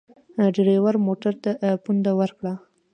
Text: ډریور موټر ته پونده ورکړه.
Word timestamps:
ډریور 0.55 0.95
موټر 1.05 1.33
ته 1.43 1.51
پونده 1.83 2.11
ورکړه. 2.19 2.53